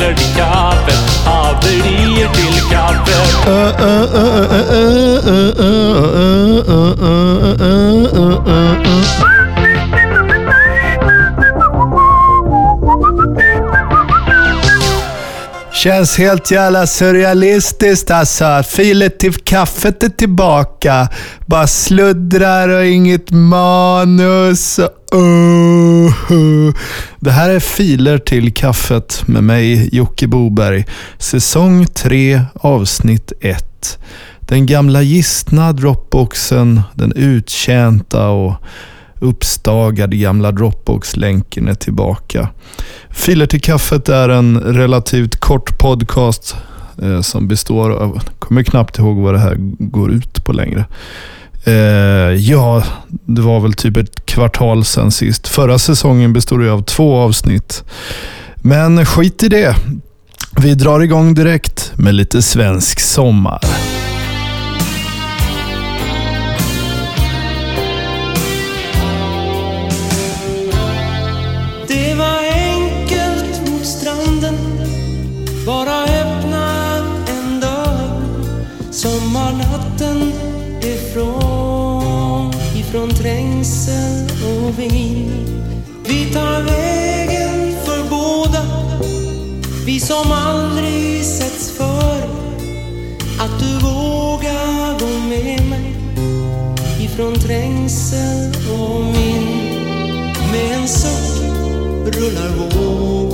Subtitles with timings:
[0.00, 1.26] filer till kaffet.
[1.26, 3.10] Haverier till kaffet.
[15.72, 18.62] Känns helt jävla surrealistiskt alltså.
[18.68, 21.08] Filet till kaffet är tillbaka.
[21.46, 24.80] Bara sluddrar och inget manus.
[25.14, 26.74] Uh, uh,
[27.20, 30.84] Det här är Filer till kaffet med mig, Jocke Boberg.
[31.18, 33.98] Säsong 3, avsnitt 1.
[34.40, 38.54] Den gamla gistna Dropboxen, den uttjänta och
[39.20, 42.48] uppstagade gamla Dropbox-länken är tillbaka.
[43.10, 46.56] Filer till kaffet är en relativt kort podcast
[47.02, 50.84] eh, som består av, jag kommer knappt ihåg vad det här går ut på längre.
[51.64, 51.72] Eh,
[52.34, 55.48] ja, det var väl typ ett kvartal sedan sist.
[55.48, 57.84] Förra säsongen bestod ju av två avsnitt.
[58.56, 59.76] Men skit i det.
[60.62, 63.60] Vi drar igång direkt med lite svensk sommar.
[71.88, 74.56] Det var enkelt mot stranden
[75.66, 76.96] Bara öppna
[77.28, 80.32] en dörr Sommarnatten
[80.82, 85.48] ifrån Ifrån trängsel och vind
[86.06, 88.62] Vi tar vägen för båda
[89.86, 92.18] Vi som aldrig setts för.
[93.40, 95.96] Att du vågar gå med mig
[97.00, 99.76] Ifrån trängsel och vind
[100.52, 103.29] med en suck rullar vågen.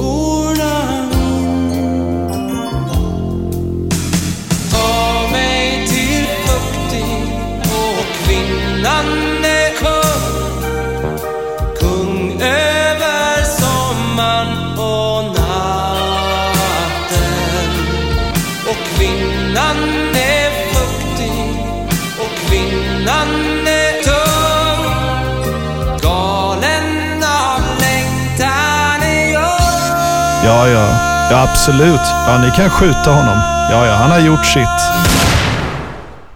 [31.43, 32.01] Absolut.
[32.27, 33.39] Ja, ni kan skjuta honom.
[33.71, 34.81] Ja, ja, han har gjort sitt.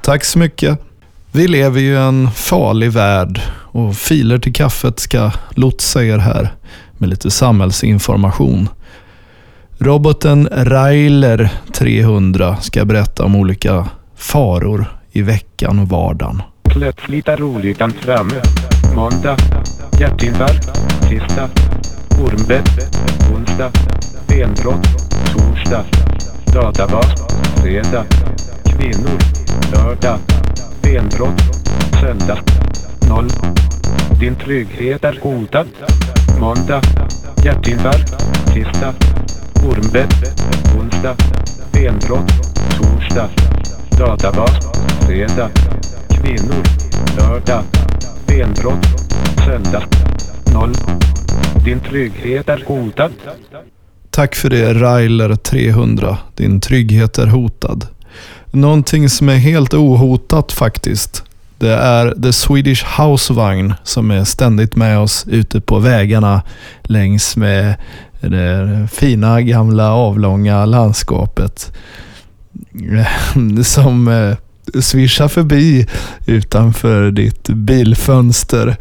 [0.03, 0.79] Tack så mycket.
[1.33, 3.41] Vi lever ju i en farlig värld
[3.73, 6.55] och filer till kaffet ska lotsa er här
[6.99, 8.69] med lite samhällsinformation.
[9.79, 13.87] Roboten Railer 300 ska berätta om olika
[14.17, 16.43] faror i veckan och vardagen.
[16.63, 18.43] Plötsligt är olyckan framme.
[18.95, 19.37] Måndag.
[20.01, 20.71] Hjärtinfarkt.
[21.09, 21.49] Tisdag.
[22.21, 22.69] Ormbett.
[23.35, 23.73] Onsdag.
[24.31, 24.87] Benbrott.
[25.33, 25.85] Torsdag.
[26.55, 27.07] Databas.
[27.63, 28.05] Fredag.
[28.65, 29.19] Kvinnor.
[29.73, 30.19] Lördag.
[30.83, 31.43] Benbrott.
[32.01, 32.39] Söndag.
[33.09, 33.29] Noll.
[34.21, 35.67] Din trygghet är hotad.
[36.41, 36.83] Måndag.
[37.45, 38.15] Hjärtinfarkt.
[38.55, 38.95] Tisdag.
[39.65, 40.15] Ormbett.
[40.81, 41.17] Onsdag.
[41.73, 42.33] Benbrott.
[42.79, 43.29] Torsdag.
[43.99, 44.67] Databas.
[45.07, 45.51] Fredag.
[46.09, 46.63] Kvinnor.
[47.19, 47.63] Lördag.
[48.27, 48.87] Benbrott.
[49.47, 49.83] Söndag.
[50.55, 50.73] Noll.
[51.65, 53.13] Din trygghet är hotad.
[54.11, 57.87] Tack för det Railer300, Din trygghet är hotad.
[58.51, 61.25] Någonting som är helt ohotat faktiskt.
[61.59, 66.43] Det är The Swedish Housevagn som är ständigt med oss ute på vägarna
[66.83, 67.75] längs med
[68.21, 71.73] det fina gamla avlånga landskapet.
[73.65, 74.37] Som eh,
[74.81, 75.87] svischar förbi
[76.27, 78.77] utanför ditt bilfönster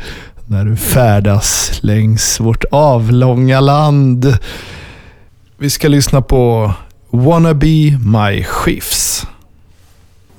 [0.47, 4.37] när du färdas längs vårt avlånga land.
[5.61, 6.73] Vi ska lyssna på
[7.09, 9.25] Wanna Be My Skiffs.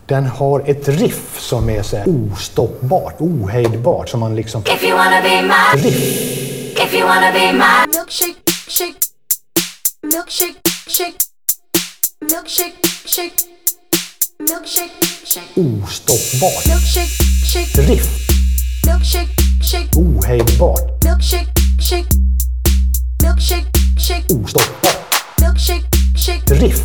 [0.07, 4.09] Den har ett riff som är så här ostoppbart, ohejdbart.
[4.09, 4.63] Som man liksom...
[4.67, 5.97] If you wanna be my, Riff.
[6.87, 8.35] if you wanna be my milkshake,
[8.69, 8.95] shake,
[10.03, 10.55] milkshake,
[10.89, 11.15] shake,
[12.31, 12.73] milkshake,
[13.07, 13.35] shake,
[14.39, 16.67] milkshake, shake, Ostoppbart.
[16.67, 17.11] milkshake,
[17.53, 18.09] shake, Riff.
[18.87, 19.29] milkshake,
[19.63, 21.05] shake, Ohejdbart.
[21.05, 21.49] milkshake,
[21.81, 22.09] shake,
[23.23, 23.67] milkshake,
[23.99, 25.10] shake, Ostoppbart.
[25.61, 25.85] Milkshake,
[26.17, 26.81] shake, Riff.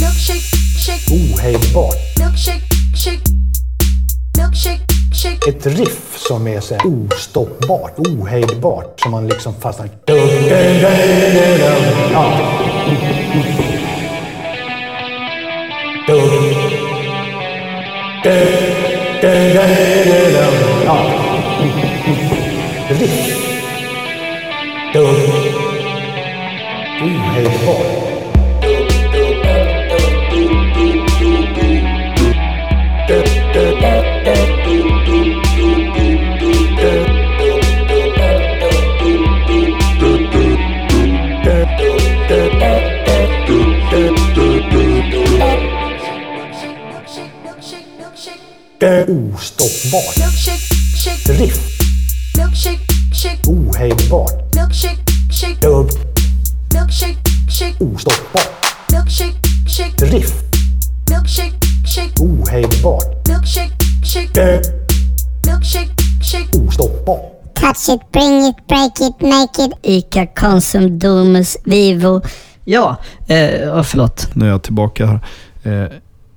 [0.00, 0.42] milkshake,
[0.78, 1.96] shake, Ohejdbart.
[2.18, 2.62] milkshake,
[2.96, 3.20] shake,
[4.36, 4.80] milkshake,
[5.12, 5.48] shake.
[5.48, 9.00] Ett riff som är så här ostoppbart, ohejdbart.
[9.00, 9.88] Som man liksom fastnar...
[10.06, 10.14] Ja.
[20.84, 20.96] Ja.
[22.90, 23.38] Riff.
[27.02, 27.10] Dubb.
[27.10, 28.12] Ohejdbar.
[46.22, 50.16] Milkshake, milkshake, milkshake, Ostoppbart.
[50.16, 50.71] milkshake,
[65.64, 66.02] shake.
[66.66, 67.54] Ostoppbart.
[67.54, 69.72] Touch it, bring it, break it, make it.
[69.82, 72.22] Ica, Konsum, Domus, Vivo.
[72.64, 74.28] Ja, eh, förlåt.
[74.34, 75.20] Nu är jag tillbaka här.
[75.62, 75.90] Eh,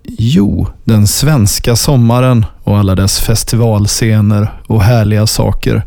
[0.04, 5.86] jo, den svenska sommaren och alla dess festivalscener och härliga saker.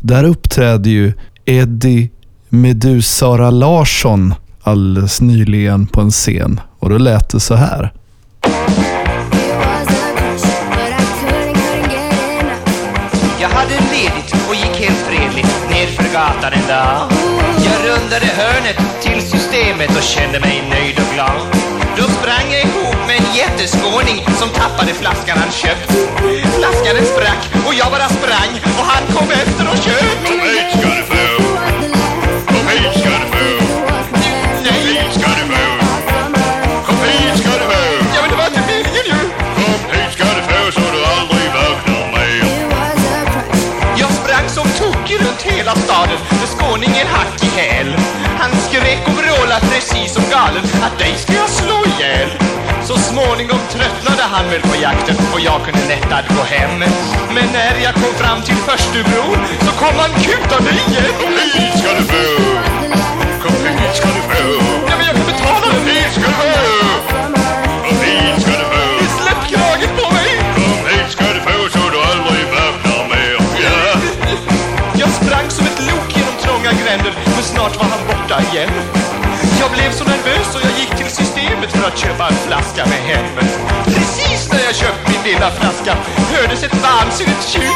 [0.00, 1.12] Där uppträdde ju
[1.44, 2.10] Eddie
[2.48, 7.92] Medusara Larsson alldeles nyligen på en scen och då lät det så här.
[13.44, 17.12] Jag hade ledigt och gick helt fredligt nerför gatan en dag.
[17.66, 21.40] Jag rundade hörnet till systemet och kände mig nöjd och glad.
[21.96, 25.90] Då sprang jag ihop med en jätteskåning som tappade flaskan han köpt.
[26.58, 30.18] Flaskan den sprack och jag bara sprang och han kom efter och köp.
[30.26, 30.40] Kom
[30.70, 31.23] ska du
[46.84, 47.96] skåningen hack i häl.
[48.38, 52.28] Han skrek och vrålade precis som galen att dig ska jag slå ihjäl.
[52.82, 56.78] Så småningom tröttnade han väl på jakten och jag kunde lättad gå hem.
[57.34, 61.12] Men när jag kom fram till Förstubron så kom han kutande igen.
[61.20, 62.24] Kom hit ska du få!
[63.42, 64.44] Kom hit ska du få!
[64.88, 65.86] Ja men jag kan betala den!
[65.86, 67.23] Hit ska du få!
[76.94, 78.70] Händer för men snart var han borta igen.
[79.60, 83.00] Jag blev så nervös och jag gick till systemet för att köpa en flaska med
[83.10, 83.26] hem.
[83.84, 85.96] Precis när jag köpt min lilla flaska
[86.32, 87.73] hördes ett vansinnigt tjut.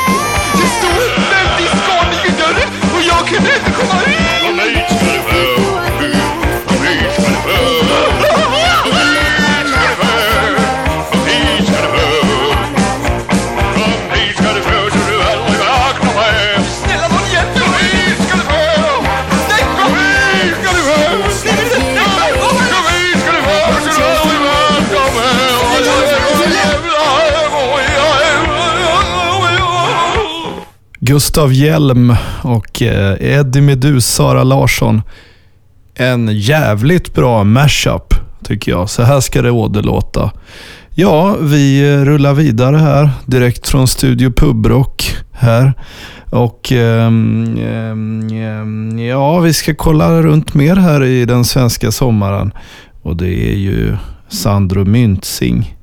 [31.09, 35.03] Gustav Hjelm och eh, Eddie Meduz, Sara Larsson.
[35.95, 38.15] En jävligt bra mashup
[38.45, 38.91] tycker jag.
[38.91, 40.31] Så här ska det åderlåta.
[40.95, 45.73] Ja, vi rullar vidare här direkt från Studio Pubrock här.
[46.31, 52.53] Och ehm, ehm, ehm, ja, vi ska kolla runt mer här i den svenska sommaren.
[53.03, 53.97] Och det är ju
[54.29, 55.77] Sandro Myntzing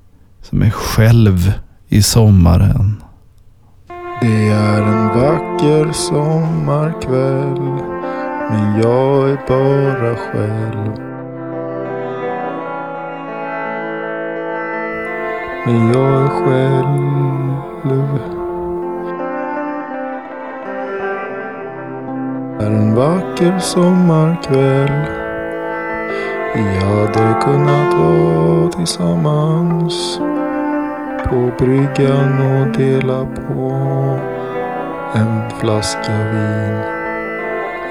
[0.49, 1.53] som är själv
[1.89, 3.01] i sommaren.
[4.21, 7.61] Det är en vacker sommarkväll
[8.49, 10.99] Men jag är bara själv.
[15.65, 17.15] Men jag är själv.
[22.59, 25.05] Det är en vacker sommarkväll.
[26.55, 30.19] Vi hade kunnat vara tillsammans
[31.29, 33.71] på bryggan och dela på
[35.13, 36.77] en flaska vin.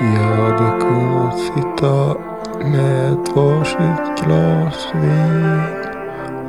[0.01, 2.15] Vi hade kunnat sitta
[2.65, 5.61] med ett varsitt glas vin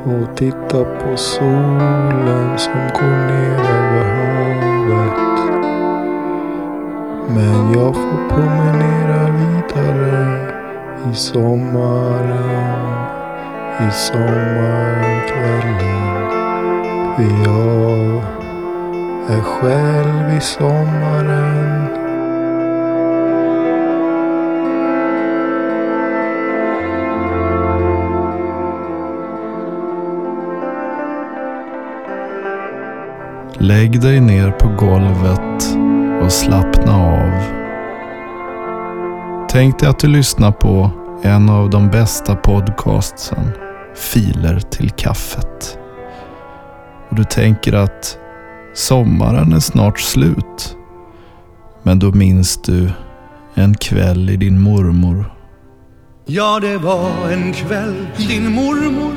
[0.04, 5.18] och titta på solen som går ner över havet.
[7.28, 10.38] Men jag får promenera vidare
[11.10, 12.80] i sommaren,
[13.80, 16.15] i sommarkvällen.
[17.16, 18.22] För jag
[19.28, 21.86] är själv i sommaren.
[33.58, 35.76] Lägg dig ner på golvet
[36.22, 37.30] och slappna av.
[39.48, 40.90] Tänk dig att du lyssnar på
[41.22, 43.52] en av de bästa podcastsen,
[43.94, 45.78] Filer till kaffet.
[47.16, 48.18] Och du tänker att
[48.74, 50.76] Sommaren är snart slut.
[51.82, 52.90] Men då minns du
[53.54, 55.32] en kväll i din mormor.
[56.26, 59.12] Ja, det var en kväll i din mormor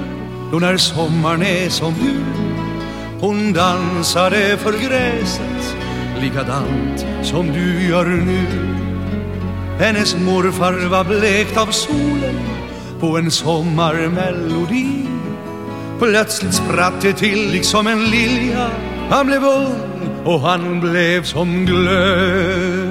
[0.52, 2.24] då när sommaren är som nu
[3.22, 5.76] Hon dansade för gräset
[6.22, 8.46] likadant som du gör nu
[9.80, 12.40] Hennes morfar var blekt av solen
[13.00, 15.09] på en sommarmelodi
[16.00, 18.70] Plötsligt spratt det till liksom en lilja.
[19.10, 19.76] Han blev ung
[20.26, 22.89] och han blev som glöd.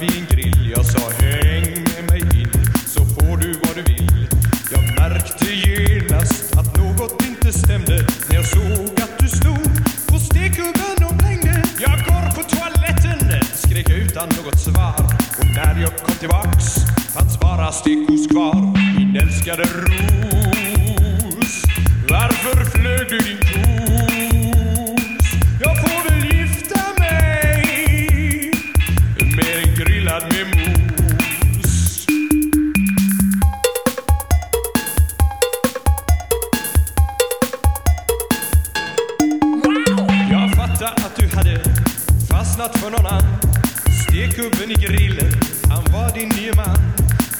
[0.00, 0.72] Vi vid en grill.
[0.76, 2.50] Jag sa häng med mig in
[2.86, 4.28] så får du vad du vill.
[4.70, 8.06] Jag märkte genast att något inte stämde.
[8.28, 9.70] När jag såg att du stod
[10.06, 15.04] på stekhubben och blängde Jag går på toaletten, skrek jag utan något svar.
[15.38, 16.64] Och när jag kom tillbaks
[17.14, 18.54] fanns bara stekos kvar.
[18.98, 20.82] Min älskade ros
[22.08, 24.11] Varför flög du din kos?
[42.62, 43.38] Fastnat för någon annan.
[44.02, 45.32] Stekgubben i grillen,
[45.68, 46.78] han var din nye man.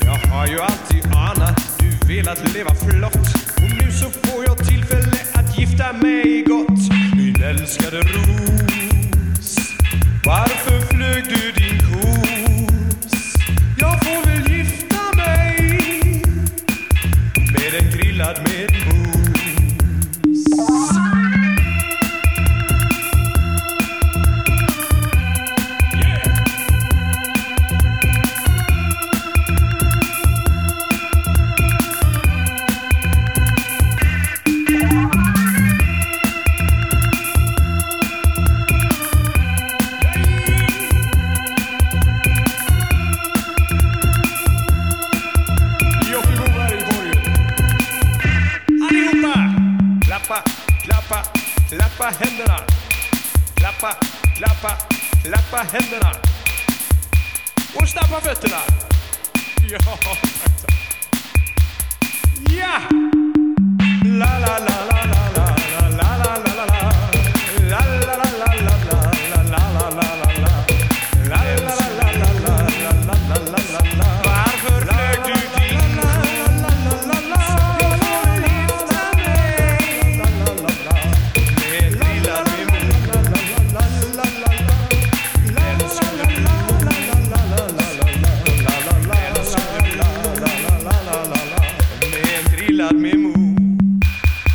[0.04, 3.16] Jag har ju alltid anat du velat leva flott.
[3.56, 6.80] Och nu så får jag tillfälle att gifta mig gott.
[7.16, 9.58] Min älskade ros
[10.24, 13.34] Varför flög du din kos?
[13.78, 16.22] Jag får väl gifta mig
[17.36, 18.91] Med en grillad med
[58.12, 58.56] Stampa fötterna.
[59.70, 60.74] Ja, tack, tack.
[62.58, 62.80] Ja!
[64.04, 64.91] La, la, la, la,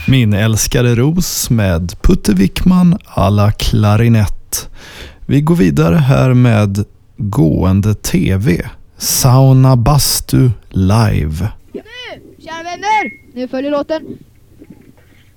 [0.10, 4.70] Min älskade ros med Putte Wickman alla klarinett.
[5.26, 6.86] Vi går vidare här med
[7.18, 8.70] Gående TV.
[8.98, 11.52] Sauna Bastu live.
[11.74, 11.82] Nu,
[12.40, 13.34] kära vänner!
[13.36, 14.18] Nu följer låten.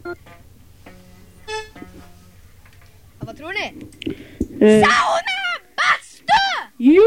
[0.04, 0.14] Ja,
[3.18, 3.86] vad tror ni?
[4.60, 5.40] Sauna
[5.76, 6.32] bastu!
[6.78, 7.02] Jo!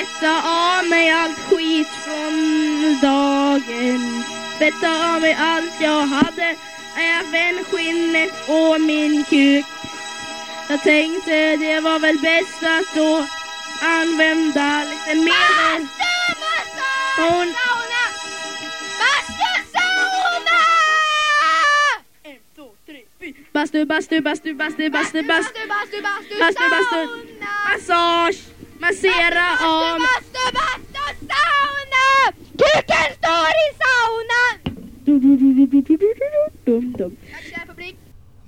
[0.00, 0.42] Tvätta
[0.78, 4.24] av mig allt skit från dagen.
[4.58, 6.56] Tvätta av mig allt jag hade,
[6.96, 9.66] även skinnet och min kuk.
[10.68, 13.26] Jag tänkte det var väl bäst att då
[13.82, 15.86] använda lite medel.
[17.18, 17.54] Hon...
[23.52, 27.30] Bastu, bastu, bastu, bastu, bastu, bastu, bastu, bastu, bastu, bastu,
[27.68, 28.40] massage,
[28.80, 29.98] massera av...
[29.98, 32.06] Bastu, bastu, sauna!
[32.60, 34.56] Kuken står i saunan!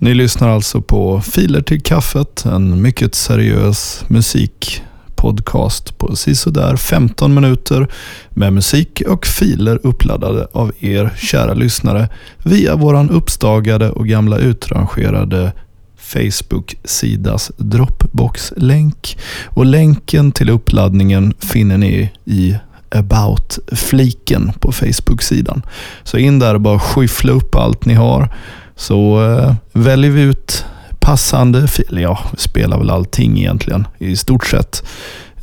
[0.03, 7.87] Ni lyssnar alltså på Filer till kaffet, en mycket seriös musikpodcast på sisådär 15 minuter
[8.29, 15.51] med musik och filer uppladdade av er kära lyssnare via våran uppstagade och gamla utrangerade
[15.97, 19.17] Facebook-sidas Dropbox-länk.
[19.45, 22.57] Och länken till uppladdningen finner ni i
[22.89, 25.61] About-fliken på Facebook-sidan.
[26.03, 28.29] Så in där och bara skyffla upp allt ni har.
[28.75, 30.65] Så eh, väljer vi ut
[30.99, 32.01] passande filer.
[32.01, 34.83] Ja, vi spelar väl allting egentligen i stort sett.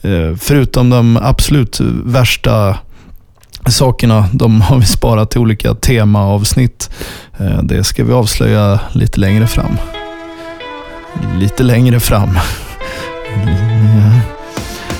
[0.02, 2.78] Eh, förutom de absolut värsta
[3.68, 6.90] sakerna, de har vi sparat till olika temaavsnitt.
[7.38, 9.78] Eh, det ska vi avslöja lite längre fram.
[11.38, 12.38] Lite längre fram.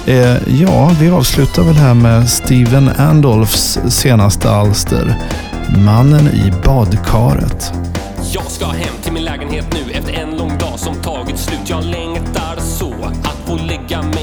[0.06, 5.14] Eh, ja, vi avslutar väl här med Steven Andolfs senaste alster.
[5.76, 7.72] Mannen i badkaret.
[8.32, 11.60] Jag ska hem till min lägenhet nu efter en lång dag som tagit slut.
[11.70, 14.19] Jag längtar så att få lägga mig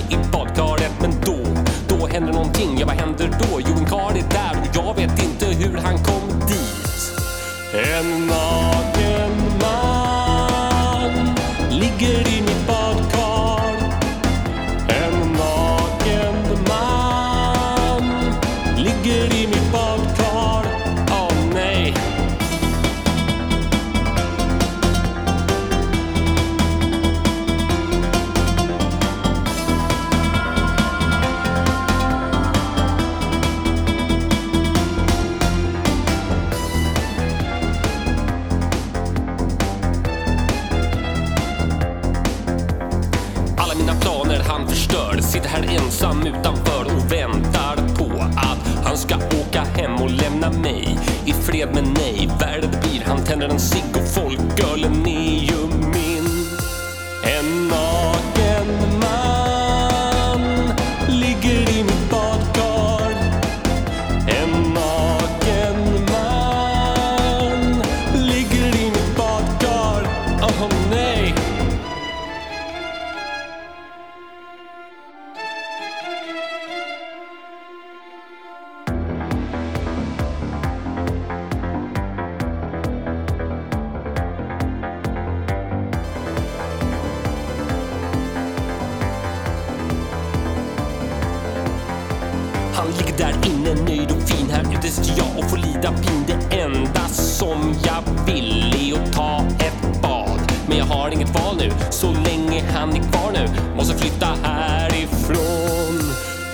[46.28, 46.57] ensam utanför
[102.74, 103.48] han är kvar nu.
[103.76, 106.00] Måste flytta härifrån.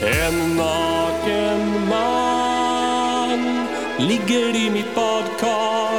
[0.01, 3.67] En naken man
[3.99, 5.92] ligger i mitt badkar.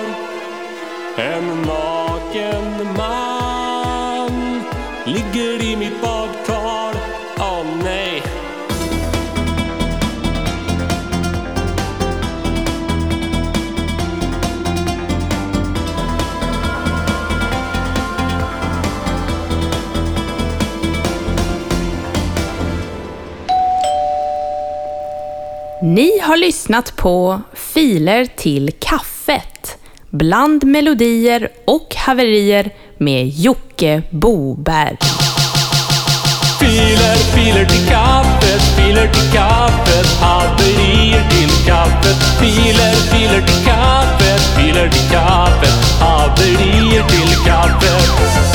[25.84, 29.76] Ni har lyssnat på Filer till kaffet.
[30.10, 34.96] Bland melodier och haverier med Jocke Boberg.
[36.60, 42.16] Filer, filer till kaffet, filer till kaffet, haverier till kaffet.
[42.40, 48.53] Filer, filer till kaffet, filer till kaffet, haverier till kaffet.